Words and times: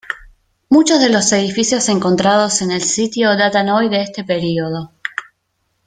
Muchos 0.71 0.99
de 0.99 1.09
los 1.09 1.31
edificios 1.31 1.87
encontrados 1.87 2.63
en 2.63 2.71
el 2.71 2.81
sitio 2.81 3.37
datan 3.37 3.69
hoy 3.69 3.87
de 3.87 4.01
este 4.01 4.23
período. 4.23 4.91